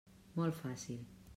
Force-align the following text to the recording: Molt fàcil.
Molt 0.39 0.57
fàcil. 0.61 1.05